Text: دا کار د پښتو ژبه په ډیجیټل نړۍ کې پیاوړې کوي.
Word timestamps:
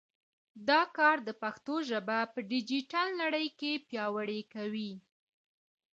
دا 0.69 0.81
کار 0.97 1.17
د 1.27 1.29
پښتو 1.41 1.75
ژبه 1.89 2.19
په 2.33 2.39
ډیجیټل 2.51 3.07
نړۍ 3.21 3.47
کې 3.59 3.71
پیاوړې 3.87 4.41
کوي. 4.53 4.91